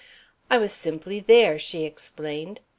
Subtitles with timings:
[0.49, 2.61] "I was simply there," she explained.